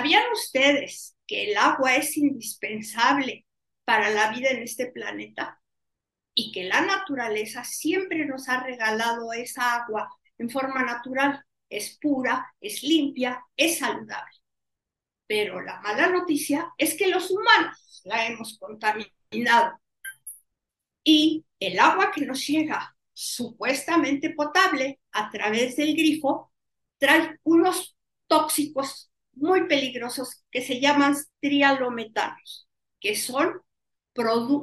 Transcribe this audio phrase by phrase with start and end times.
[0.00, 3.44] ¿Sabían ustedes que el agua es indispensable
[3.84, 5.60] para la vida en este planeta?
[6.32, 10.08] Y que la naturaleza siempre nos ha regalado esa agua
[10.38, 11.44] en forma natural.
[11.68, 14.38] Es pura, es limpia, es saludable.
[15.26, 19.78] Pero la mala noticia es que los humanos la hemos contaminado.
[21.04, 26.50] Y el agua que nos llega supuestamente potable a través del grifo
[26.96, 27.94] trae unos
[28.28, 32.68] tóxicos muy peligrosos que se llaman trialometanos,
[33.00, 33.62] que son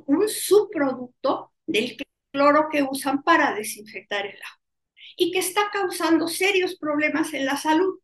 [0.05, 1.97] un subproducto del
[2.31, 4.61] cloro que usan para desinfectar el agua
[5.15, 7.99] y que está causando serios problemas en la salud,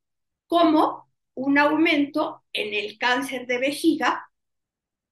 [0.48, 4.27] como un aumento en el cáncer de vejiga,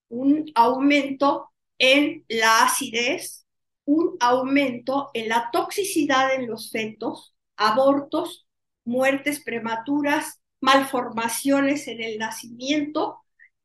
[0.09, 3.45] un aumento en la acidez,
[3.85, 8.47] un aumento en la toxicidad en los fetos, abortos,
[8.83, 13.19] muertes prematuras, malformaciones en el nacimiento,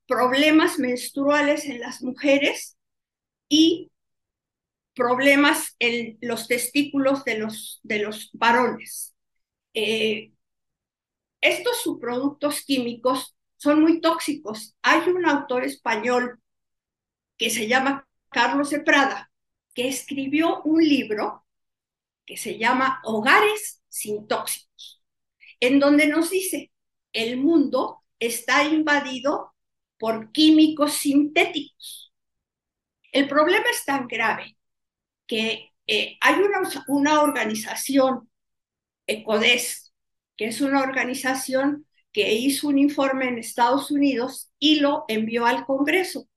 [0.07, 2.77] problemas menstruales en las mujeres
[3.49, 3.91] y
[4.95, 9.15] problemas en los testículos de los, de los varones.
[9.75, 10.33] Eh,
[11.41, 14.75] estos subproductos químicos son muy tóxicos.
[14.83, 16.41] Hay un autor español
[17.37, 19.31] que se llama Carlos de Prada,
[19.75, 21.45] que escribió un libro
[22.25, 25.03] que se llama Hogares sin tóxicos,
[25.61, 26.73] en donde nos dice,
[27.17, 29.55] el mundo está invadido
[29.99, 32.13] por químicos sintéticos.
[33.11, 34.57] El problema es tan grave
[35.27, 38.31] que eh, hay una, una organización,
[39.07, 39.95] ECODES,
[40.37, 45.65] que es una organización que hizo un informe en Estados Unidos y lo envió al
[45.65, 46.29] Congreso,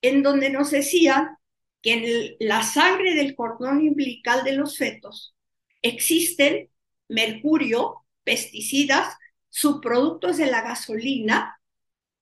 [0.00, 1.36] en donde nos decían
[1.82, 5.34] que en la sangre del cordón umbilical de los fetos
[5.82, 6.70] existen
[7.08, 9.14] mercurio, pesticidas,
[9.52, 11.60] subproductos de la gasolina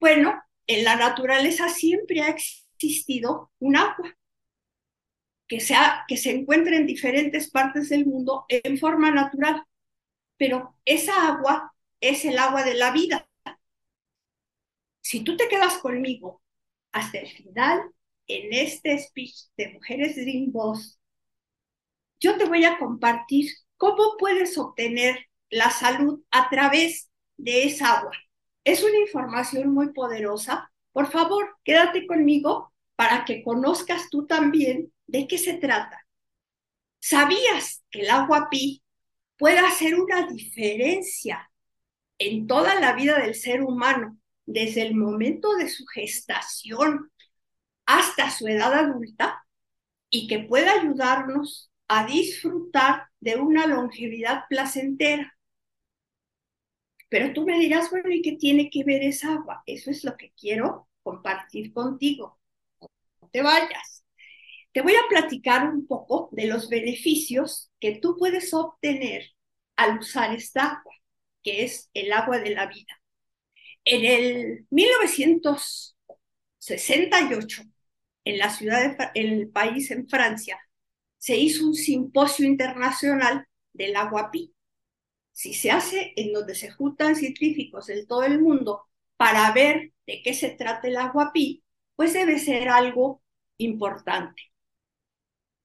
[0.00, 4.16] Bueno, en la naturaleza siempre ha existido un agua
[5.46, 9.64] que, sea, que se encuentra en diferentes partes del mundo en forma natural,
[10.42, 13.28] pero esa agua es el agua de la vida.
[15.00, 16.42] Si tú te quedas conmigo
[16.90, 17.80] hasta el final
[18.26, 20.98] en este speech de Mujeres Dream Boss,
[22.18, 28.16] yo te voy a compartir ¿Cómo puedes obtener la salud a través de esa agua?
[28.64, 30.72] Es una información muy poderosa.
[30.90, 36.04] Por favor, quédate conmigo para que conozcas tú también de qué se trata.
[36.98, 38.81] ¿Sabías que el agua pi
[39.42, 41.50] puede hacer una diferencia
[42.16, 44.16] en toda la vida del ser humano,
[44.46, 47.10] desde el momento de su gestación
[47.84, 49.44] hasta su edad adulta,
[50.10, 55.36] y que puede ayudarnos a disfrutar de una longevidad placentera.
[57.08, 59.64] Pero tú me dirás, bueno, ¿y qué tiene que ver esa agua?
[59.66, 62.38] Eso es lo que quiero compartir contigo.
[63.20, 64.04] No te vayas.
[64.70, 69.31] Te voy a platicar un poco de los beneficios que tú puedes obtener
[69.76, 70.94] al usar esta agua,
[71.42, 73.00] que es el agua de la vida.
[73.84, 77.62] En el 1968,
[78.24, 80.58] en la ciudad, de, en el país, en Francia,
[81.18, 84.54] se hizo un simposio internacional del agua pi.
[85.32, 88.82] Si se hace en donde se juntan científicos de todo el mundo
[89.16, 91.64] para ver de qué se trata el agua pi,
[91.96, 93.22] pues debe ser algo
[93.58, 94.42] importante.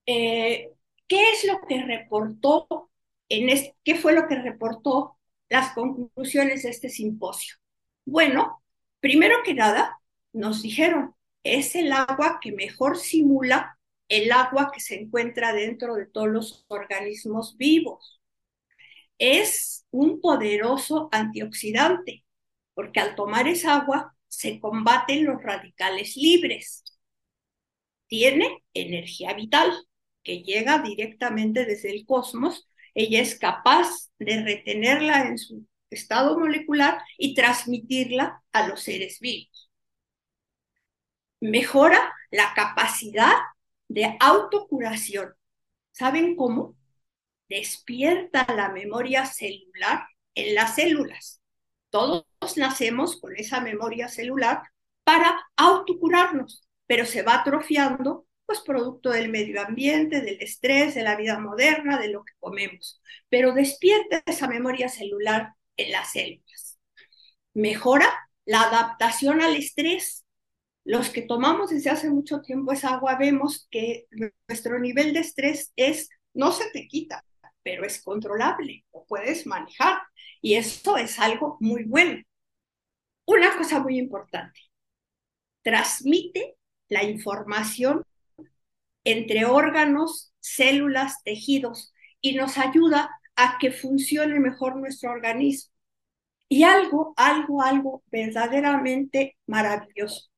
[0.06, 0.72] Eh,
[1.06, 2.90] ¿Qué es lo que reportó
[3.28, 5.18] qué fue lo que reportó
[5.48, 7.56] las conclusiones de este simposio?
[8.04, 8.62] Bueno,
[9.00, 10.00] primero que nada,
[10.32, 16.06] nos dijeron, es el agua que mejor simula el agua que se encuentra dentro de
[16.06, 18.20] todos los organismos vivos.
[19.18, 22.24] Es un poderoso antioxidante,
[22.74, 26.84] porque al tomar esa agua se combaten los radicales libres.
[28.06, 29.70] Tiene energía vital
[30.22, 32.68] que llega directamente desde el cosmos.
[32.94, 39.70] Ella es capaz de retenerla en su estado molecular y transmitirla a los seres vivos.
[41.40, 43.32] Mejora la capacidad
[43.88, 45.34] de autocuración.
[45.92, 46.76] ¿Saben cómo?
[47.48, 51.40] Despierta la memoria celular en las células.
[51.90, 52.24] Todos
[52.56, 54.62] nacemos con esa memoria celular
[55.04, 61.16] para autocurarnos, pero se va atrofiando, pues producto del medio ambiente, del estrés, de la
[61.16, 63.02] vida moderna, de lo que comemos.
[63.28, 66.78] Pero despierta esa memoria celular en las células.
[67.54, 68.08] mejora
[68.46, 70.24] la adaptación al estrés.
[70.84, 74.06] Los que tomamos desde hace mucho tiempo esa agua vemos que
[74.48, 77.24] nuestro nivel de estrés es, no se te quita,
[77.62, 80.00] pero es controlable o puedes manejar.
[80.40, 82.22] Y eso es algo muy bueno.
[83.26, 84.60] Una cosa muy importante,
[85.62, 86.56] transmite
[86.88, 88.04] la información
[89.10, 95.72] entre órganos, células, tejidos y nos ayuda a que funcione mejor nuestro organismo.
[96.48, 100.28] Y algo, algo, algo verdaderamente maravilloso.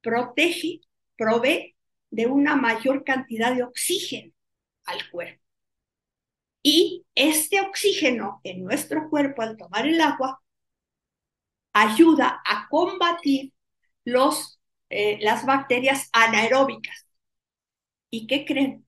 [0.00, 0.80] Protege,
[1.16, 1.76] provee
[2.10, 4.32] de una mayor cantidad de oxígeno
[4.84, 5.42] al cuerpo.
[6.62, 10.40] Y este oxígeno en nuestro cuerpo al tomar el agua
[11.72, 13.52] ayuda a combatir
[14.04, 14.60] los,
[14.90, 17.07] eh, las bacterias anaeróbicas.
[18.10, 18.86] ¿Y qué creen?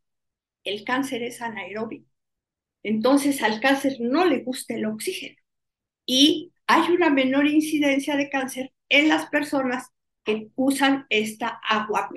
[0.64, 2.10] El cáncer es anaeróbico.
[2.82, 5.36] Entonces al cáncer no le gusta el oxígeno
[6.06, 9.90] y hay una menor incidencia de cáncer en las personas
[10.24, 12.10] que usan esta agua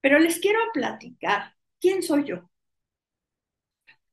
[0.00, 2.50] Pero les quiero platicar quién soy yo.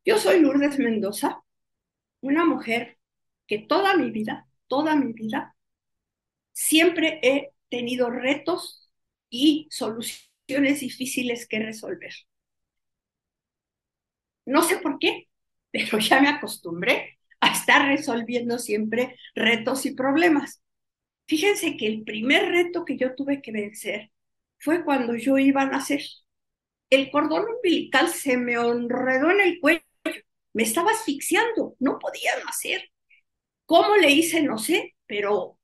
[0.05, 1.43] Yo soy Lourdes Mendoza,
[2.21, 2.97] una mujer
[3.47, 5.55] que toda mi vida, toda mi vida,
[6.53, 8.89] siempre he tenido retos
[9.29, 12.13] y soluciones difíciles que resolver.
[14.45, 15.27] No sé por qué,
[15.71, 20.61] pero ya me acostumbré a estar resolviendo siempre retos y problemas.
[21.27, 24.11] Fíjense que el primer reto que yo tuve que vencer
[24.59, 26.01] fue cuando yo iba a nacer.
[26.89, 29.81] El cordón umbilical se me enredó en el cuello,
[30.53, 32.89] me estaba asfixiando, no podía nacer.
[33.65, 34.43] ¿Cómo le hice?
[34.43, 35.59] No sé, pero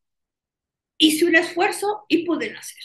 [0.98, 2.82] hice un esfuerzo y pude nacer.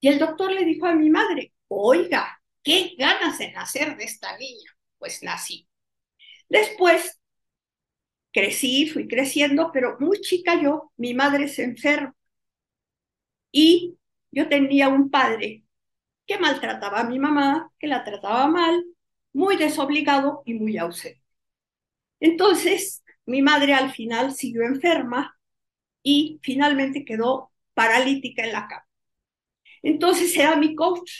[0.00, 4.36] Y el doctor le dijo a mi madre, oiga, qué ganas de nacer de esta
[4.38, 4.70] niña.
[4.98, 5.68] Pues nací.
[6.48, 7.20] Después
[8.32, 12.14] crecí, fui creciendo, pero muy chica yo, mi madre se enferma.
[13.52, 13.98] Y
[14.30, 15.64] yo tenía un padre
[16.26, 18.84] que maltrataba a mi mamá, que la trataba mal,
[19.32, 21.22] muy desobligado y muy ausente.
[22.20, 25.38] Entonces, mi madre al final siguió enferma
[26.02, 28.85] y finalmente quedó paralítica en la cama.
[29.82, 31.10] Entonces era mi coach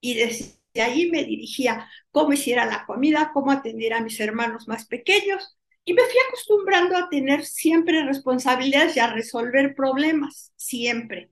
[0.00, 4.86] y desde ahí me dirigía cómo hiciera la comida, cómo atender a mis hermanos más
[4.86, 11.30] pequeños y me fui acostumbrando a tener siempre responsabilidades y a resolver problemas, siempre.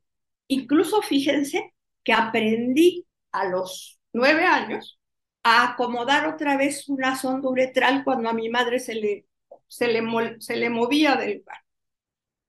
[0.49, 1.75] Incluso fíjense
[2.05, 5.01] que aprendí a los nueve años
[5.43, 9.27] a acomodar otra vez una sonda uretral cuando a mi madre se le,
[9.69, 10.03] se le,
[10.41, 11.59] se le movía del lugar.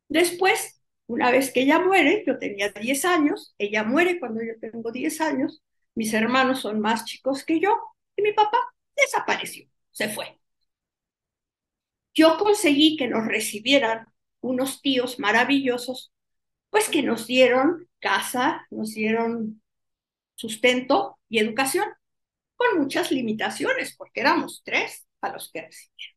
[0.09, 0.74] Después,
[1.07, 5.21] una vez que ella muere, yo tenía 10 años, ella muere cuando yo tengo 10
[5.21, 5.63] años,
[5.95, 7.77] mis hermanos son más chicos que yo
[8.15, 8.57] y mi papá
[8.95, 10.39] desapareció, se fue
[12.15, 14.07] yo conseguí que nos recibieran
[14.39, 16.13] unos tíos maravillosos,
[16.69, 19.61] pues que nos dieron casa, nos dieron
[20.35, 21.85] sustento y educación,
[22.55, 26.15] con muchas limitaciones, porque éramos tres a los que recibieron.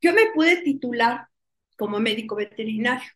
[0.00, 1.28] Yo me pude titular
[1.76, 3.08] como médico veterinario.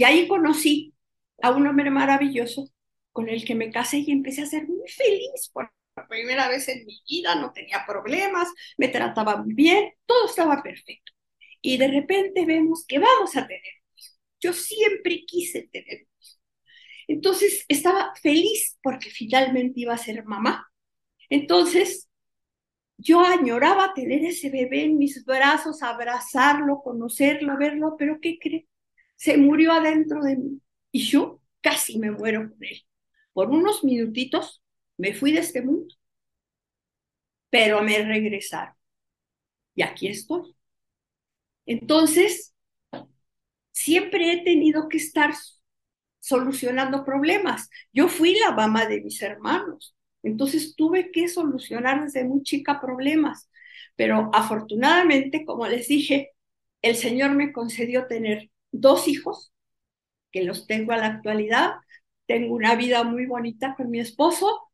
[0.00, 0.94] Y ahí conocí
[1.42, 2.70] a un hombre maravilloso
[3.12, 5.70] con el que me casé y empecé a ser muy feliz por
[6.08, 11.12] primera vez en mi vida, no tenía problemas, me trataba bien, todo estaba perfecto.
[11.60, 13.60] Y de repente vemos que vamos a tener
[14.40, 16.06] Yo siempre quise tener
[17.06, 20.72] Entonces estaba feliz porque finalmente iba a ser mamá.
[21.28, 22.08] Entonces
[22.96, 28.69] yo añoraba tener ese bebé en mis brazos, abrazarlo, conocerlo, verlo, pero ¿qué cree?
[29.20, 32.82] Se murió adentro de mí y yo casi me muero con él.
[33.34, 34.62] Por unos minutitos
[34.96, 35.94] me fui de este mundo,
[37.50, 38.74] pero me regresaron.
[39.74, 40.56] Y aquí estoy.
[41.66, 42.54] Entonces,
[43.72, 45.34] siempre he tenido que estar
[46.20, 47.68] solucionando problemas.
[47.92, 53.50] Yo fui la mamá de mis hermanos, entonces tuve que solucionar desde muy chica problemas.
[53.96, 56.30] Pero afortunadamente, como les dije,
[56.80, 59.52] el Señor me concedió tener dos hijos,
[60.32, 61.72] que los tengo a la actualidad.
[62.26, 64.70] Tengo una vida muy bonita con mi esposo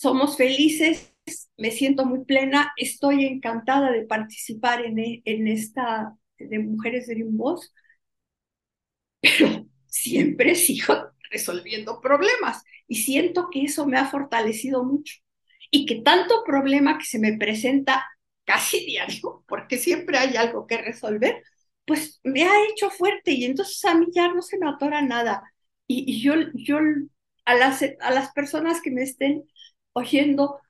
[0.00, 1.14] somos felices,
[1.58, 7.22] me siento muy plena, estoy encantada de participar en, e, en esta de Mujeres de
[9.20, 10.94] pero siempre sigo
[11.30, 15.16] resolviendo problemas y siento que eso me ha fortalecido mucho
[15.70, 18.06] y que tanto problema que se me presenta
[18.44, 21.44] casi diario, porque siempre hay algo que resolver,
[21.90, 25.42] pues me ha hecho fuerte y entonces a mí ya no se me atora nada.
[25.88, 26.78] Y, yo, yo
[27.44, 29.42] a, las, a las personas que me estén
[29.92, 30.60] oyendo,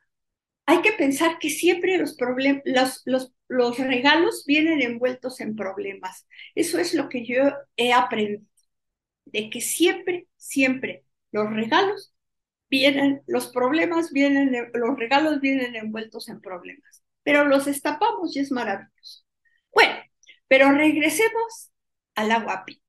[0.67, 2.17] hay que pensar que siempre los,
[2.65, 6.27] los, los, los regalos vienen envueltos en problemas.
[6.55, 8.45] Eso es lo que yo he aprendido,
[9.27, 12.15] de que siempre, siempre los regalos
[12.71, 18.53] vienen, los problemas vienen, los regalos vienen envueltos en problemas, pero los destapamos y es
[18.53, 19.25] maravilloso.
[19.75, 19.95] Bueno,
[20.51, 21.71] pero regresemos
[22.17, 22.83] al agua pi.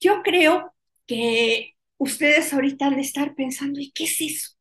[0.00, 0.74] Yo creo
[1.06, 4.56] que ustedes ahorita han de estar pensando, ¿y qué es eso?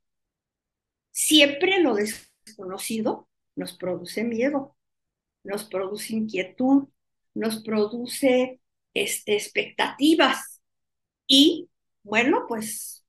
[1.09, 4.77] Siempre lo desconocido nos produce miedo,
[5.43, 6.89] nos produce inquietud,
[7.33, 8.61] nos produce
[8.93, 10.61] este, expectativas.
[11.25, 11.71] Y
[12.03, 13.03] bueno, pues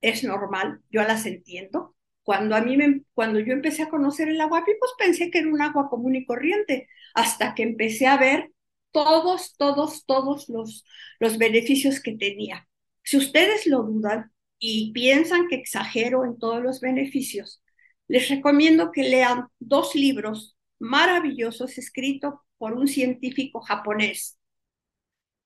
[0.00, 1.94] es normal, yo las entiendo.
[2.22, 2.76] Cuando a mí
[3.14, 6.24] cuando yo empecé a conocer el agua pues pensé que era un agua común y
[6.24, 8.52] corriente, hasta que empecé a ver
[8.92, 10.84] todos, todos, todos los,
[11.18, 12.68] los beneficios que tenía.
[13.02, 17.62] Si ustedes lo dudan y piensan que exagero en todos los beneficios,
[18.08, 24.38] les recomiendo que lean dos libros maravillosos escritos por un científico japonés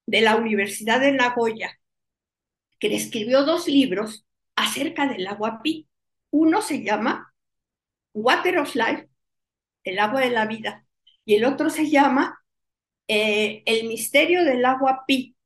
[0.07, 1.79] de la Universidad de Nagoya,
[2.79, 5.89] que escribió dos libros acerca del agua pi.
[6.31, 7.35] Uno se llama
[8.15, 9.09] Water of Life,
[9.85, 10.87] el agua de la vida,
[11.25, 12.39] y el otro se llama
[13.09, 15.37] eh, El misterio del agua pi,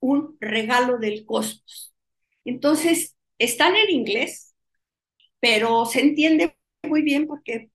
[0.00, 1.94] un regalo del cosmos.
[2.44, 4.54] Entonces, están en inglés,
[5.40, 7.70] pero se entiende muy bien porque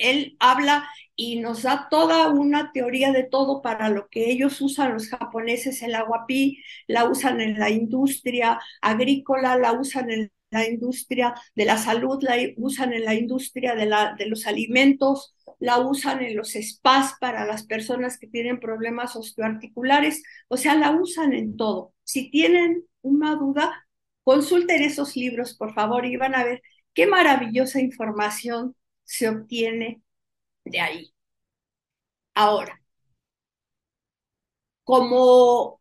[0.00, 4.94] él habla y nos da toda una teoría de todo para lo que ellos usan
[4.94, 5.94] los japoneses, el
[6.26, 12.22] pi, la usan en la industria agrícola, la usan en la industria de la salud,
[12.22, 17.14] la usan en la industria de, la, de los alimentos, la usan en los spas
[17.20, 21.92] para las personas que tienen problemas osteoarticulares, o sea, la usan en todo.
[22.02, 23.86] Si tienen una duda,
[24.24, 26.62] consulten esos libros, por favor, y van a ver
[26.94, 28.74] qué maravillosa información
[29.10, 30.02] se obtiene
[30.64, 31.14] de ahí.
[32.34, 32.80] Ahora,
[34.84, 35.80] como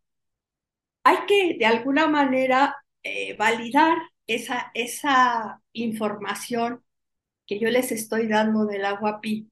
[1.04, 6.84] hay que de alguna manera eh, validar esa, esa información
[7.48, 9.52] que yo les estoy dando del agua pi,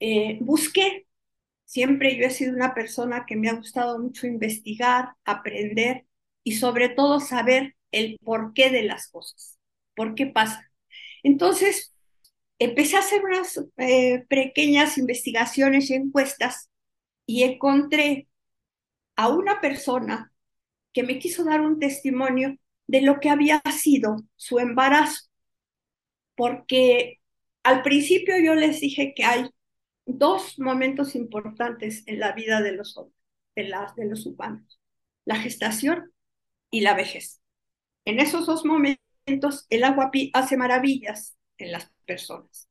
[0.00, 1.06] eh, busqué,
[1.64, 6.06] siempre yo he sido una persona que me ha gustado mucho investigar, aprender
[6.44, 9.58] y sobre todo saber el porqué de las cosas,
[9.94, 10.70] por qué pasa.
[11.22, 11.94] Entonces,
[12.60, 16.70] empecé a hacer unas eh, pequeñas investigaciones y encuestas
[17.26, 18.28] y encontré
[19.16, 20.32] a una persona
[20.92, 25.28] que me quiso dar un testimonio de lo que había sido su embarazo,
[26.34, 27.20] porque
[27.62, 29.50] al principio yo les dije que hay
[30.06, 33.16] dos momentos importantes en la vida de los hombres,
[33.54, 34.80] de, de los humanos,
[35.24, 36.12] la gestación
[36.70, 37.40] y la vejez.
[38.04, 42.68] En esos dos momentos el agua hace maravillas en las personas.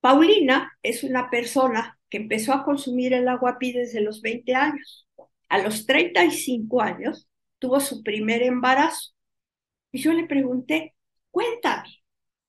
[0.00, 5.06] Paulina es una persona que empezó a consumir el agua pi desde los 20 años.
[5.50, 9.12] A los 35 años tuvo su primer embarazo.
[9.92, 10.94] Y yo le pregunté,
[11.30, 11.90] cuéntame,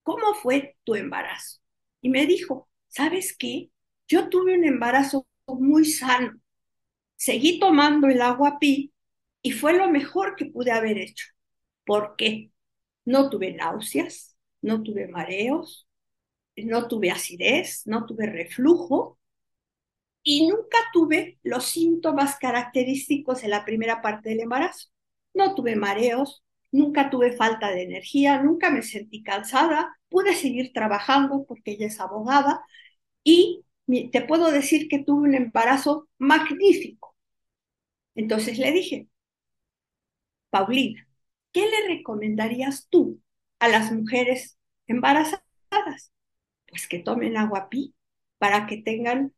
[0.03, 1.59] ¿cómo fue tu embarazo?
[1.99, 3.69] Y me dijo, ¿sabes qué?
[4.07, 6.39] Yo tuve un embarazo muy sano.
[7.17, 8.93] Seguí tomando el agua pi
[9.41, 11.25] y fue lo mejor que pude haber hecho.
[11.85, 12.51] ¿Por qué?
[13.03, 14.34] No tuve náuseas,
[14.65, 15.87] no tuve mareos,
[16.57, 19.19] no tuve acidez, no tuve reflujo
[20.23, 24.89] y nunca tuve los síntomas característicos en la primera parte del embarazo.
[25.33, 31.45] No tuve mareos, nunca tuve falta de energía, nunca me sentí cansada, pude seguir trabajando
[31.47, 32.61] porque ella es abogada
[33.23, 33.63] y
[34.11, 37.15] te puedo decir que tuve un embarazo magnífico.
[38.15, 39.07] Entonces le dije,
[40.49, 41.07] Paulina,
[41.51, 43.21] ¿qué le recomendarías tú
[43.59, 44.57] a las mujeres
[44.87, 46.11] embarazadas?
[46.67, 47.95] Pues que tomen agua pi
[48.37, 49.33] para que tengan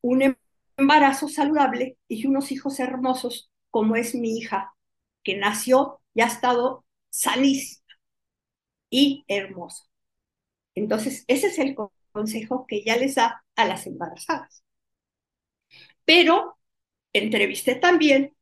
[0.00, 0.36] un
[0.76, 4.74] embarazo saludable y unos hijos hermosos como es mi hija,
[5.22, 7.80] que nació y ha estado sanísima
[8.90, 9.84] y hermosa.
[10.74, 11.76] Entonces, ese es el
[12.12, 14.64] consejo que ya les da a las embarazadas.
[16.04, 16.58] Pero
[17.12, 18.34] entrevisté también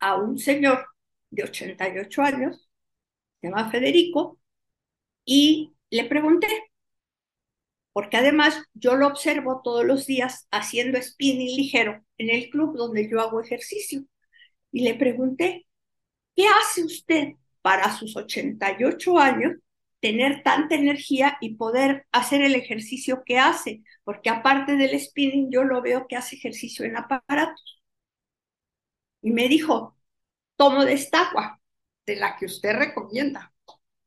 [0.00, 0.86] a un señor
[1.30, 2.68] de 88 años,
[3.40, 4.38] se llama Federico,
[5.24, 6.48] y le pregunté,
[7.92, 13.08] porque además yo lo observo todos los días haciendo spinning ligero en el club donde
[13.08, 14.04] yo hago ejercicio.
[14.72, 15.66] Y le pregunté,
[16.36, 19.52] ¿qué hace usted para sus 88 años
[20.00, 23.82] tener tanta energía y poder hacer el ejercicio que hace?
[24.04, 27.82] Porque aparte del spinning, yo lo veo que hace ejercicio en aparatos.
[29.22, 29.96] Y me dijo,
[30.56, 31.60] tomo de esta agua,
[32.06, 33.51] de la que usted recomienda.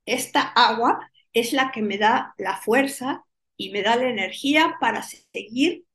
[0.05, 3.25] Esta agua es la que me da la fuerza
[3.57, 5.85] y me da la energía para seguir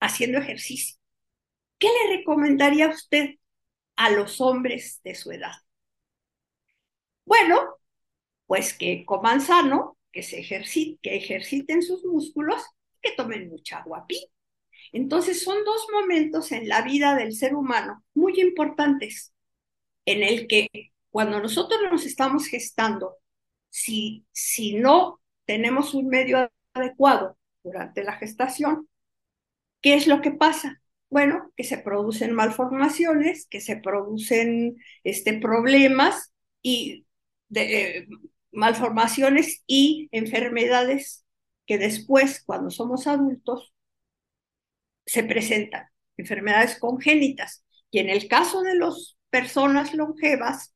[0.00, 0.96] haciendo ejercicio.
[1.78, 3.36] ¿Qué le recomendaría a usted
[3.96, 5.52] a los hombres de su edad?
[7.24, 7.78] Bueno,
[8.46, 12.62] pues que coman sano, que se ejerciten, que ejerciten sus músculos,
[13.00, 14.06] que tomen mucha agua.
[14.92, 19.34] Entonces son dos momentos en la vida del ser humano muy importantes,
[20.04, 20.68] en el que
[21.14, 23.18] cuando nosotros nos estamos gestando,
[23.70, 28.88] si, si no tenemos un medio adecuado durante la gestación,
[29.80, 30.82] ¿qué es lo que pasa?
[31.10, 37.06] Bueno, que se producen malformaciones, que se producen este, problemas y
[37.54, 38.08] eh,
[38.50, 41.24] malformaciones y enfermedades
[41.64, 43.72] que después, cuando somos adultos,
[45.06, 47.64] se presentan, enfermedades congénitas.
[47.92, 50.73] Y en el caso de las personas longevas,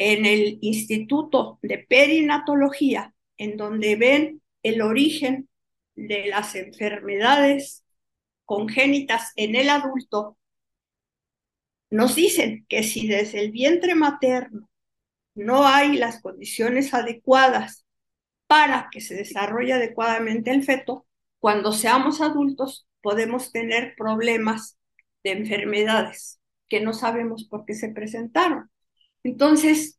[0.00, 5.50] en el Instituto de Perinatología, en donde ven el origen
[5.94, 7.84] de las enfermedades
[8.46, 10.38] congénitas en el adulto,
[11.90, 14.70] nos dicen que si desde el vientre materno
[15.34, 17.84] no hay las condiciones adecuadas
[18.46, 21.06] para que se desarrolle adecuadamente el feto,
[21.40, 24.78] cuando seamos adultos podemos tener problemas
[25.22, 26.40] de enfermedades
[26.70, 28.69] que no sabemos por qué se presentaron.
[29.22, 29.98] Entonces,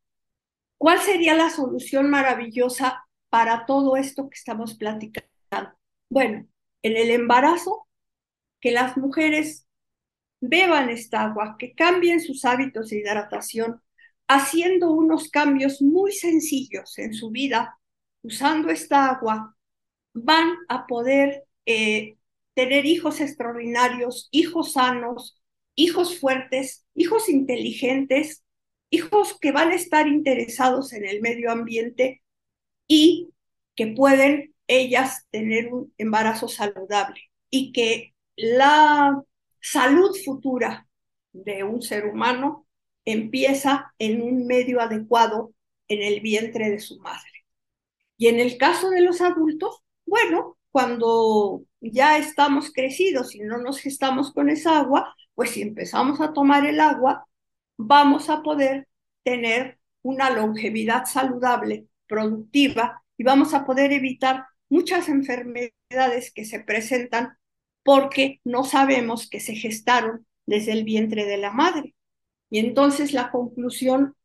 [0.77, 5.29] ¿cuál sería la solución maravillosa para todo esto que estamos platicando?
[6.09, 6.47] Bueno,
[6.83, 7.87] en el embarazo,
[8.59, 9.67] que las mujeres
[10.41, 13.81] beban esta agua, que cambien sus hábitos de hidratación,
[14.27, 17.79] haciendo unos cambios muy sencillos en su vida,
[18.23, 19.55] usando esta agua,
[20.13, 22.17] van a poder eh,
[22.53, 25.41] tener hijos extraordinarios, hijos sanos,
[25.75, 28.43] hijos fuertes, hijos inteligentes,
[28.91, 32.21] hijos que van a estar interesados en el medio ambiente
[32.87, 33.29] y
[33.75, 39.21] que pueden ellas tener un embarazo saludable y que la
[39.59, 40.87] salud futura
[41.31, 42.67] de un ser humano
[43.05, 45.53] empieza en un medio adecuado
[45.87, 47.31] en el vientre de su madre.
[48.17, 53.79] Y en el caso de los adultos, bueno, cuando ya estamos crecidos y no nos
[53.79, 57.25] gestamos con esa agua, pues si empezamos a tomar el agua,
[57.87, 58.87] vamos a poder
[59.23, 67.37] tener una longevidad saludable, productiva, y vamos a poder evitar muchas enfermedades que se presentan
[67.83, 71.95] porque no sabemos que se gestaron desde el vientre de la madre.
[72.49, 74.15] Y entonces la conclusión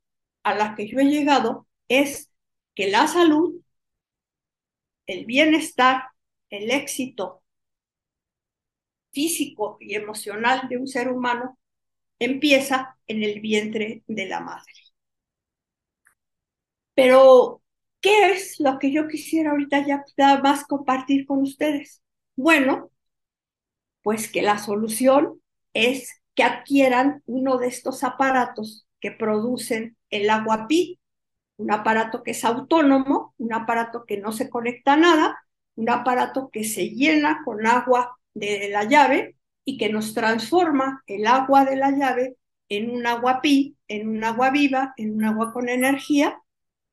[0.43, 2.31] a la que yo he llegado es
[2.75, 3.61] que la salud,
[5.07, 6.05] el bienestar,
[6.51, 7.43] el éxito
[9.13, 11.59] físico y emocional de un ser humano
[12.19, 14.73] empieza en el vientre de la madre.
[16.95, 17.63] Pero,
[18.01, 20.05] ¿qué es lo que yo quisiera ahorita ya
[20.43, 22.03] más compartir con ustedes?
[22.37, 22.91] Bueno,
[24.03, 25.41] pues que la solución
[25.75, 31.01] es que adquieran uno de estos aparatos que producen el agua pi,
[31.57, 35.39] un aparato que es autónomo, un aparato que no se conecta a nada,
[35.75, 41.27] un aparato que se llena con agua de la llave y que nos transforma el
[41.27, 42.37] agua de la llave
[42.69, 46.41] en un agua pi, en un agua viva, en un agua con energía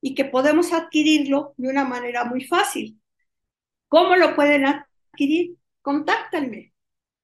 [0.00, 3.00] y que podemos adquirirlo de una manera muy fácil.
[3.88, 5.56] ¿Cómo lo pueden adquirir?
[5.82, 6.74] Contáctenme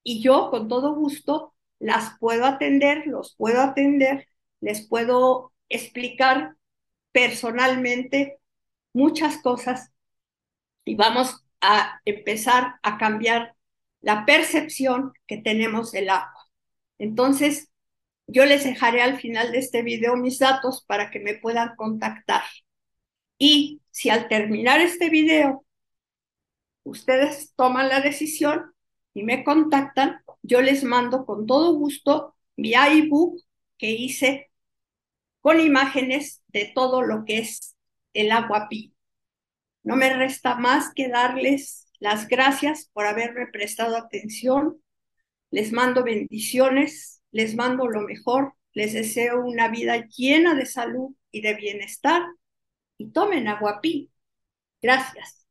[0.05, 4.29] y yo con todo gusto las puedo atender, los puedo atender,
[4.61, 6.55] les puedo explicar
[7.11, 8.39] personalmente
[8.93, 9.91] muchas cosas
[10.85, 13.57] y vamos a empezar a cambiar
[14.01, 16.49] la percepción que tenemos del agua.
[16.99, 17.71] Entonces,
[18.27, 22.43] yo les dejaré al final de este video mis datos para que me puedan contactar.
[23.39, 25.65] Y si al terminar este video
[26.85, 28.73] ustedes toman la decisión
[29.15, 33.41] y me contactan, yo les mando con todo gusto mi iBook
[33.79, 34.51] que hice
[35.41, 37.77] con imágenes de todo lo que es
[38.13, 38.95] el agua pi.
[39.83, 44.83] No me resta más que darles las gracias por haberme prestado atención.
[45.51, 51.43] Les mando bendiciones, les mando lo mejor, les deseo una vida llena de salud y
[51.43, 52.23] de bienestar
[52.99, 54.11] y tomen agua pi.
[54.83, 55.47] Gracias.